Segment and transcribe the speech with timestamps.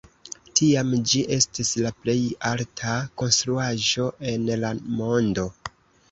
[0.59, 2.15] Tiam ĝi estis la plej
[2.51, 4.71] alta konstruaĵo en la
[5.03, 5.45] mondo.